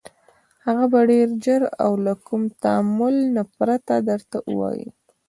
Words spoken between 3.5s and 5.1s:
پرته درته ووايي: